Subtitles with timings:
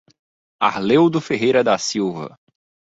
[0.59, 2.35] Arleudo Ferreira da Silva